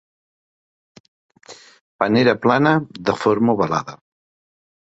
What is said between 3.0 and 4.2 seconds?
de forma ovalada.